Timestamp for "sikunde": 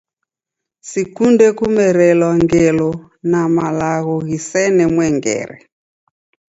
0.89-1.47